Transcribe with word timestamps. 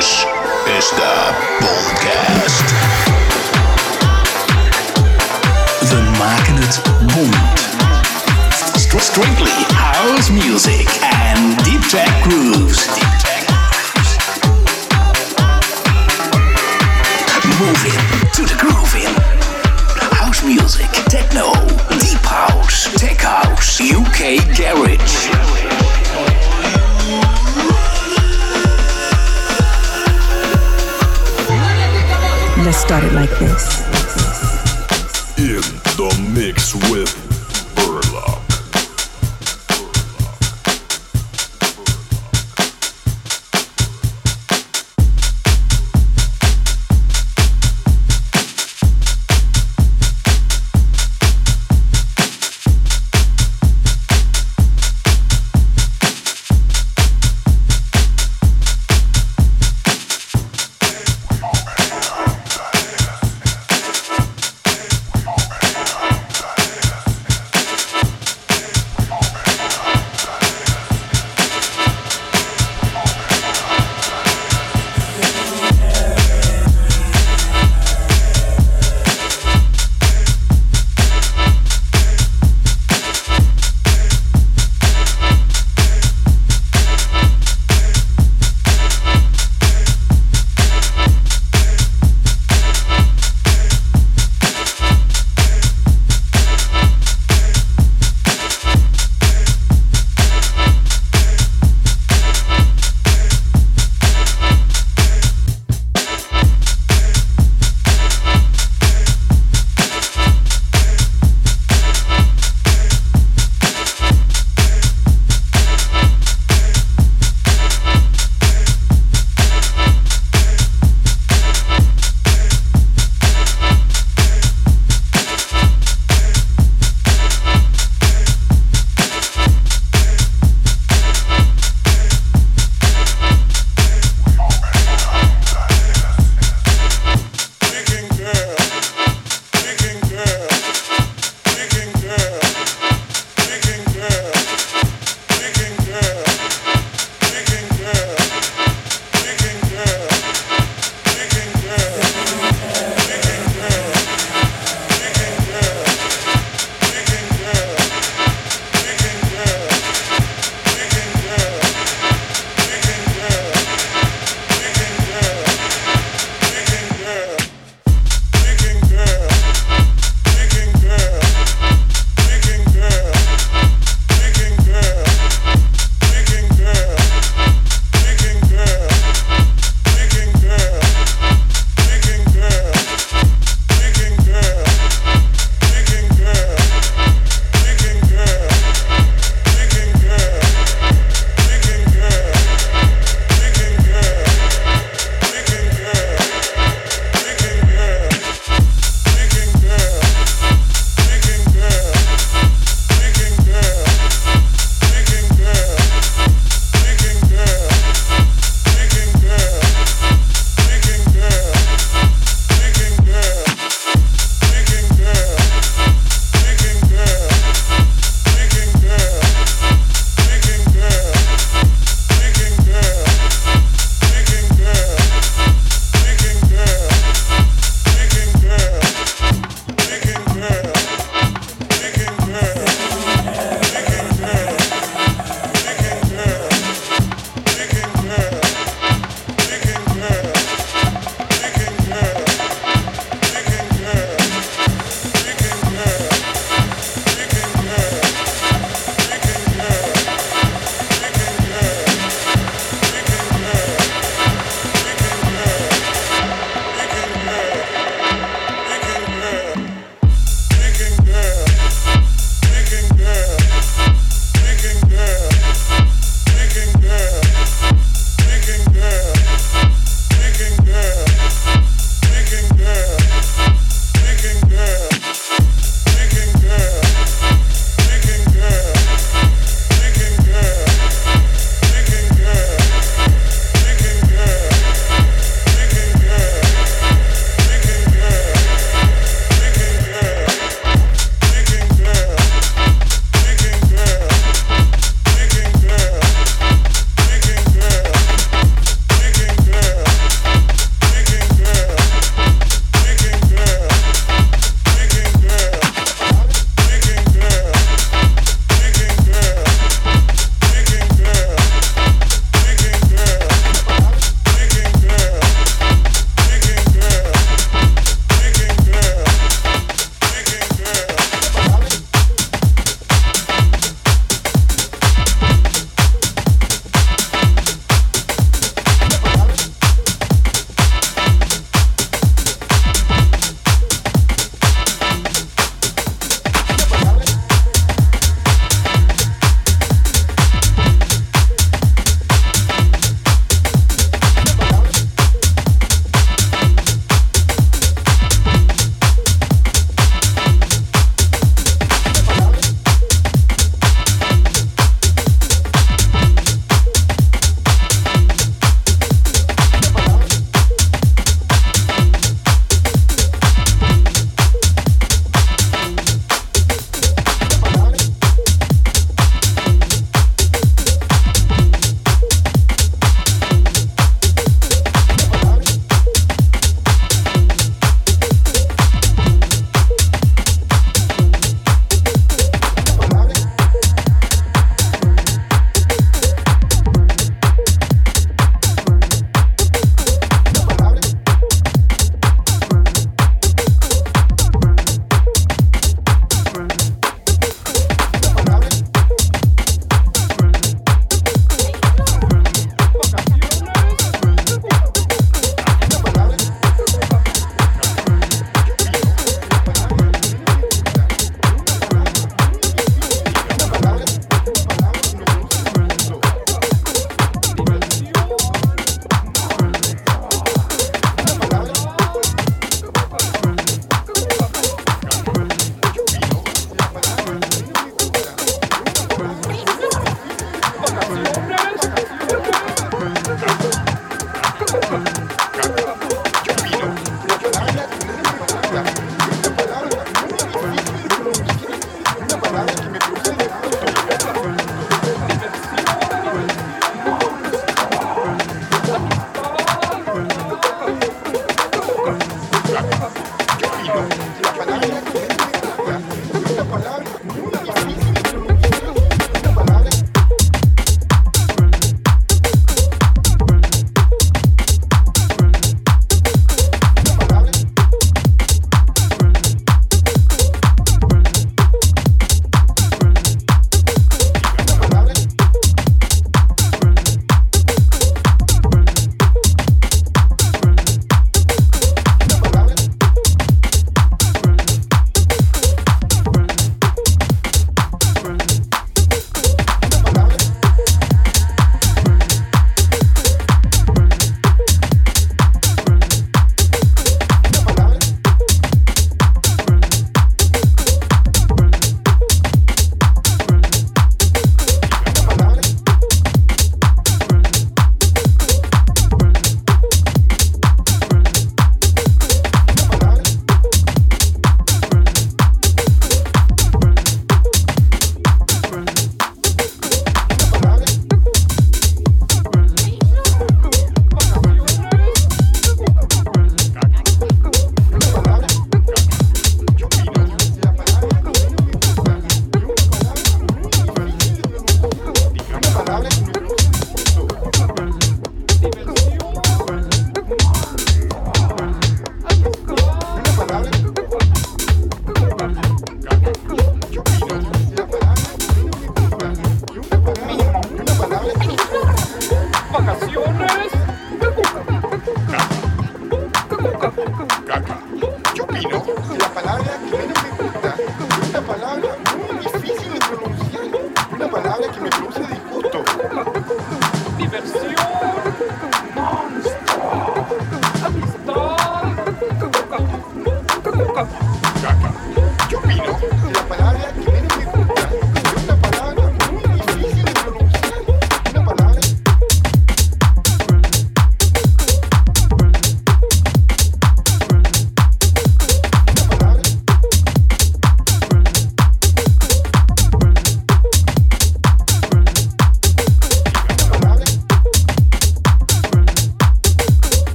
This 0.00 0.24
is 0.66 0.90
the 0.90 1.34
BONTCAST. 1.60 2.72
We 5.88 6.18
maken 6.18 6.56
het 6.56 6.82
BONT. 7.14 7.60
Strictly 9.02 9.64
house 9.74 10.32
music 10.32 10.88
and 11.02 11.64
deep 11.64 11.80
track 11.80 12.22
grooves. 12.22 12.86
Deep 12.94 13.18
track. 13.18 13.44
Moving 17.58 18.30
to 18.32 18.44
the 18.44 18.56
grooving. 18.56 19.14
House 20.10 20.42
music, 20.42 20.90
techno, 21.08 21.52
deep 21.98 22.24
house, 22.24 22.88
tech 22.96 23.20
house, 23.20 23.80
UK 23.80 24.40
garage. 24.56 25.28
Let's 32.90 33.04
start 33.04 33.12
it 33.12 33.14
like 33.14 33.38
this. 33.38 33.88
In 35.38 35.62
the 35.96 36.30
mix 36.34 36.74
with 36.90 37.19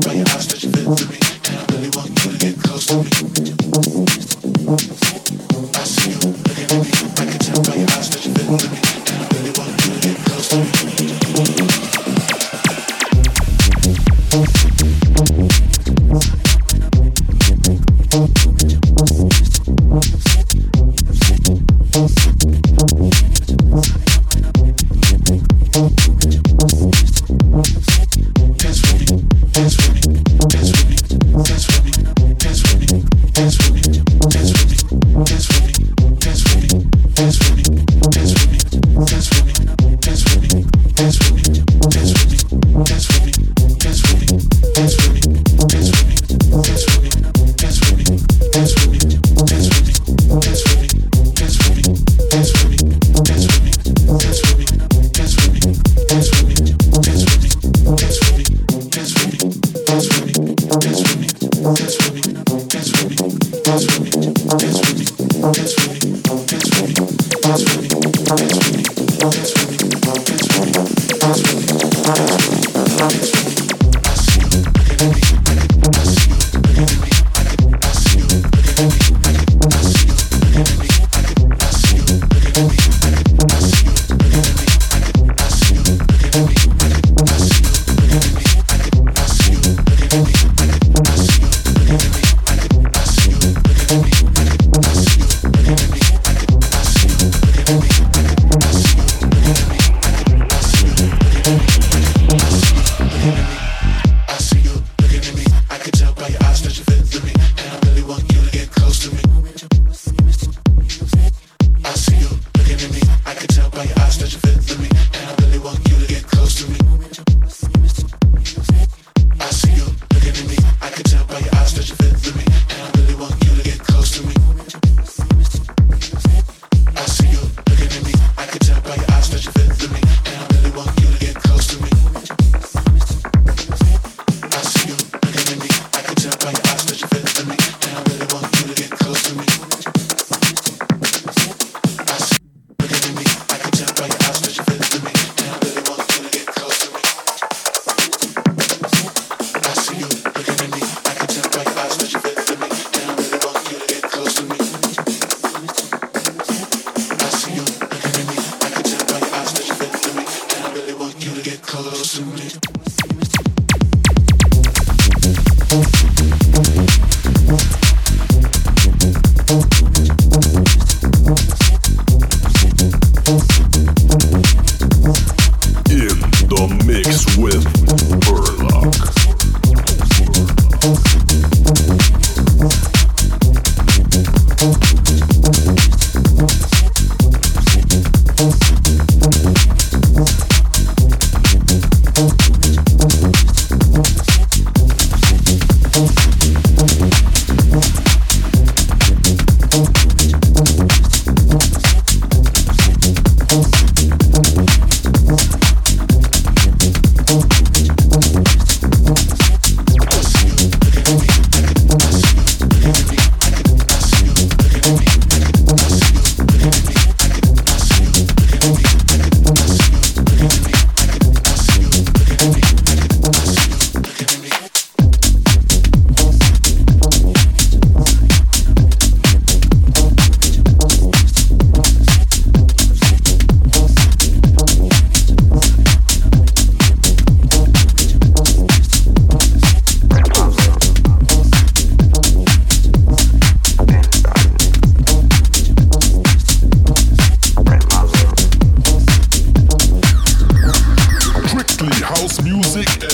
Bring 0.00 0.18
your 0.18 0.28
hostage 0.28 0.62
to 0.62 0.68
me. 0.68 0.84
Can 1.42 1.56
I 1.56 1.66
really 1.72 1.90
want 1.90 2.24
you 2.24 2.32
to 2.32 2.38
get 2.38 2.62
close 2.62 2.86
to 2.86 3.02
me? 3.02 3.29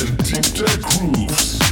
and 0.00 0.18
deep 0.24 0.42
tech 0.42 0.80
grooves. 0.82 1.65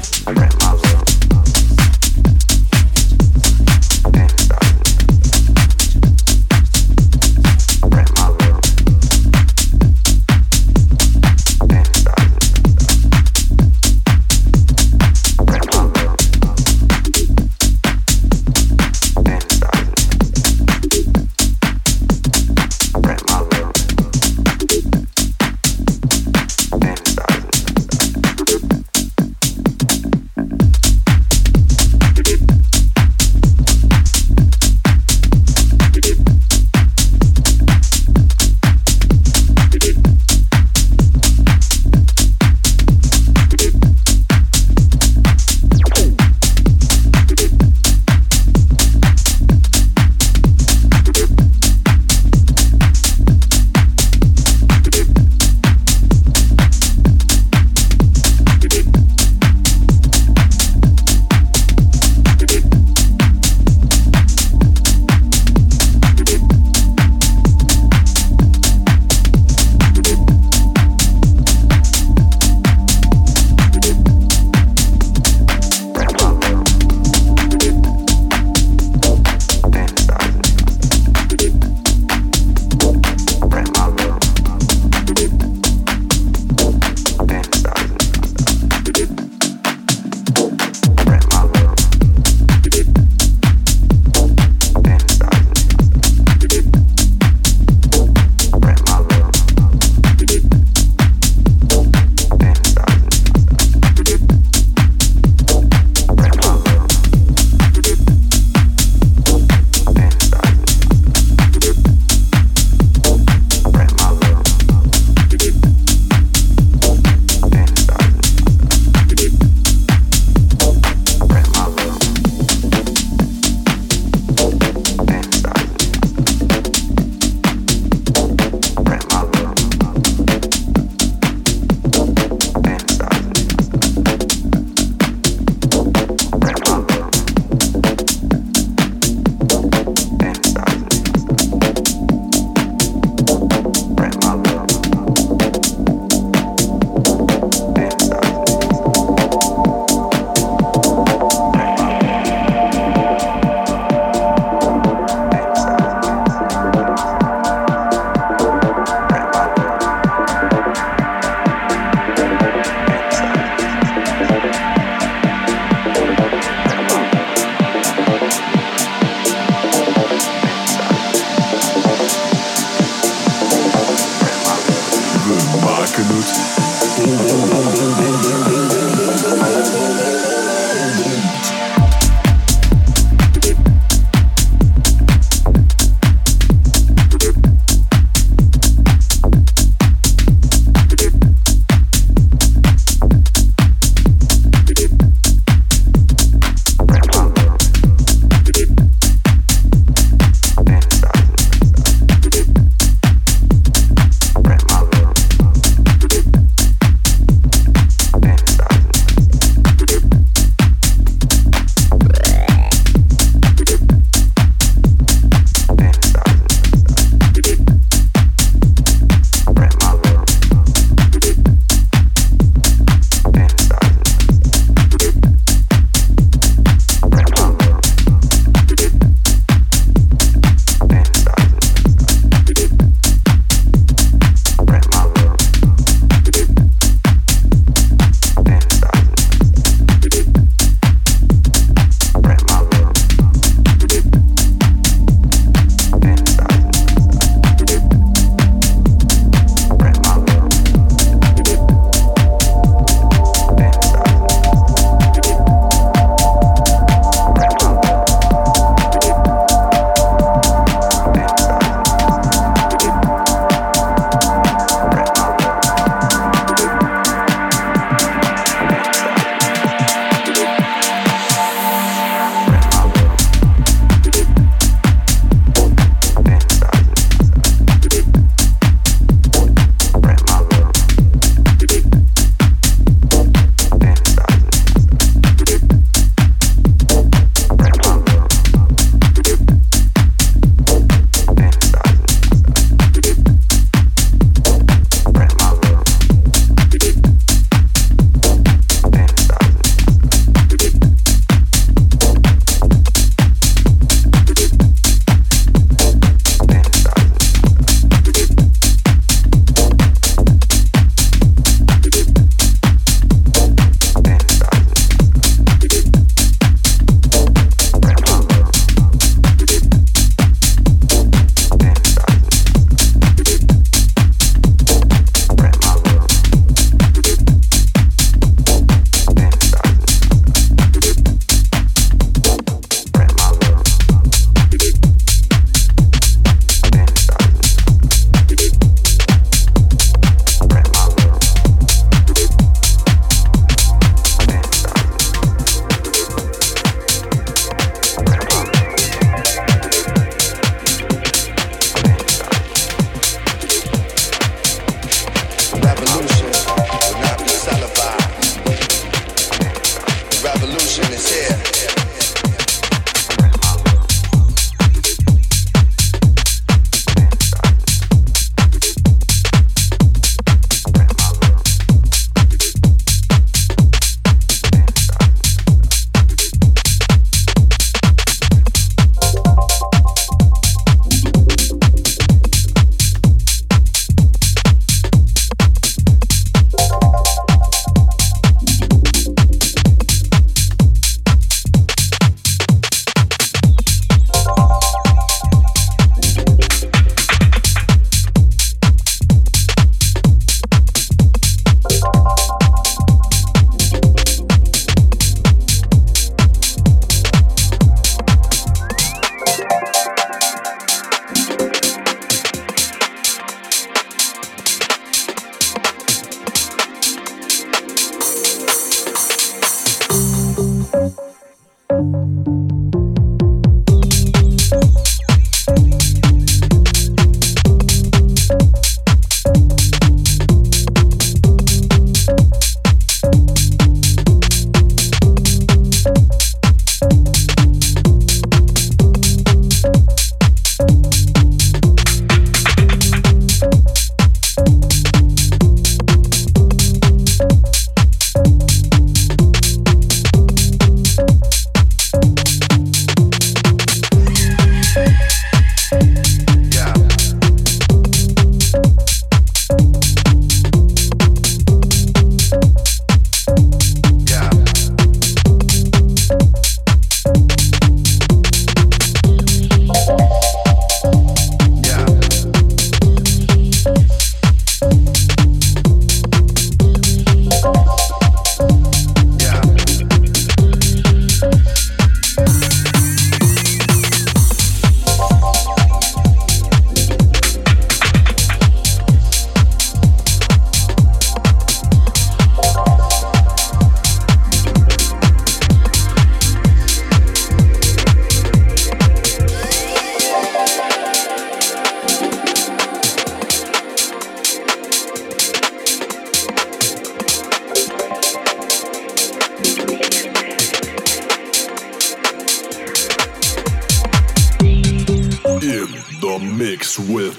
With 516.77 517.17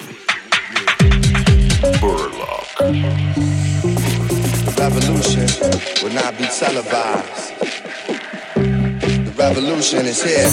Berlak. 2.01 2.75
The 4.65 4.73
revolution 4.77 5.47
will 6.03 6.13
not 6.13 6.37
be 6.37 6.43
televised. 6.47 7.53
The 8.55 9.33
revolution 9.37 10.05
is 10.07 10.21
here. 10.21 10.51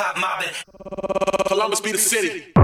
Hilltop 0.00 0.18
mobbing. 0.18 0.54
Columbus 1.46 1.80
be 1.80 1.92
the 1.92 1.98
city. 1.98 2.59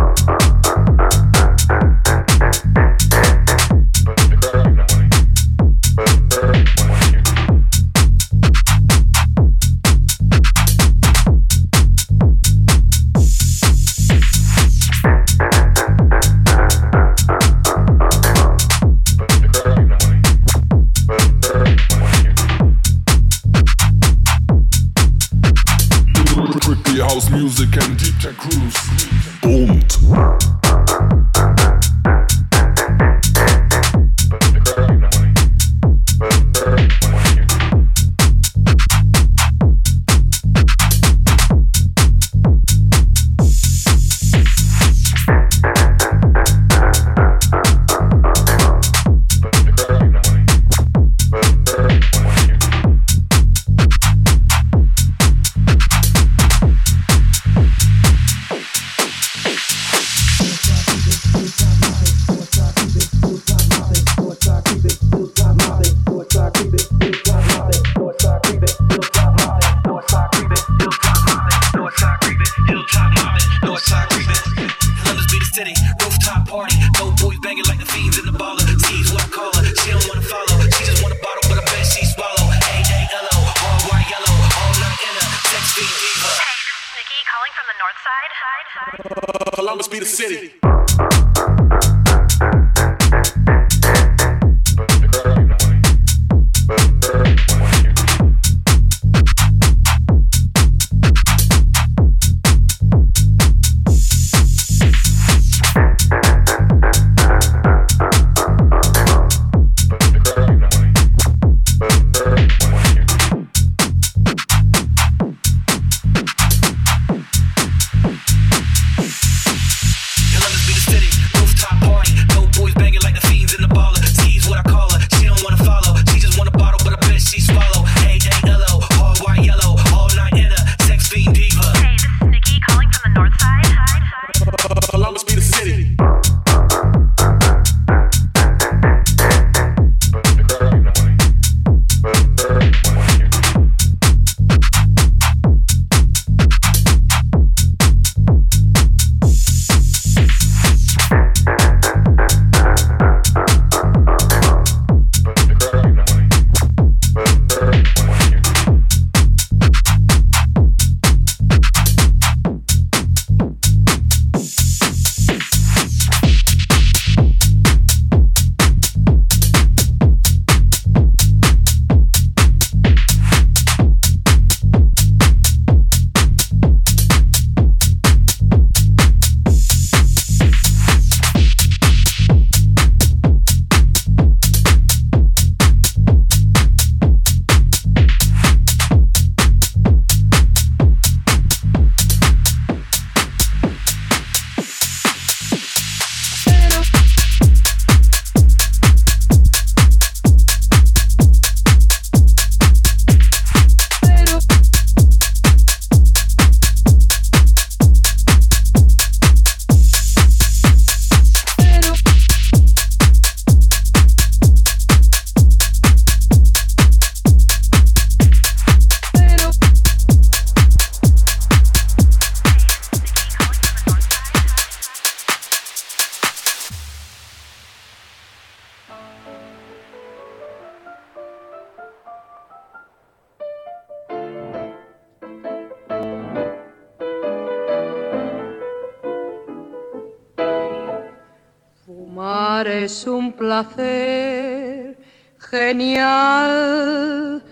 Es 242.67 243.07
un 243.07 243.33
placer 243.33 244.99
genial, 245.39 247.43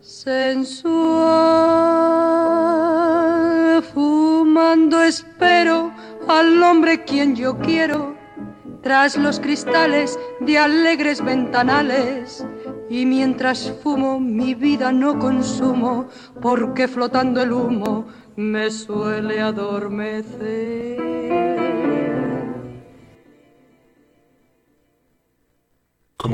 sensual. 0.00 1.12
Fumando 3.94 5.02
espero 5.02 5.92
al 6.28 6.62
hombre 6.62 7.04
quien 7.04 7.34
yo 7.36 7.58
quiero, 7.58 8.16
tras 8.82 9.18
los 9.18 9.40
cristales 9.40 10.18
de 10.40 10.58
alegres 10.58 11.22
ventanales. 11.22 12.46
Y 12.88 13.04
mientras 13.06 13.72
fumo 13.82 14.20
mi 14.20 14.54
vida 14.54 14.92
no 14.92 15.18
consumo, 15.18 16.06
porque 16.40 16.86
flotando 16.88 17.42
el 17.42 17.52
humo 17.52 18.06
me 18.36 18.70
suele 18.70 19.40
adormecer. 19.40 21.11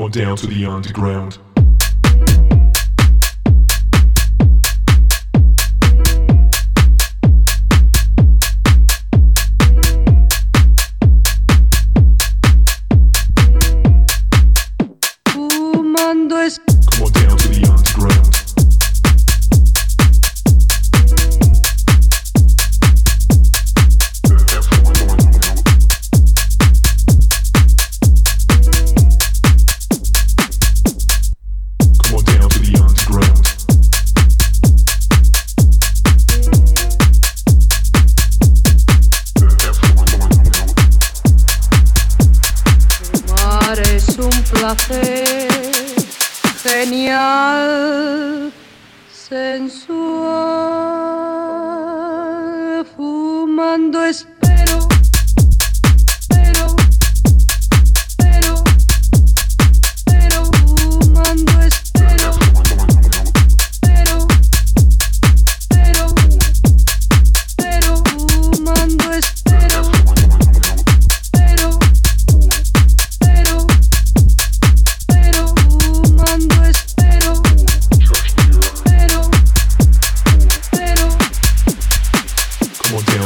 Down 0.09 0.35
to 0.37 0.47
the 0.47 0.65
underground. 0.65 1.37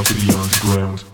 Calor. 0.03 0.19
Y 0.19 0.31
acá, 0.31 1.12